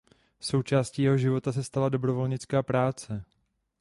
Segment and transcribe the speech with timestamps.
[0.39, 3.25] Součástí jejího života se stala dobrovolnická práce.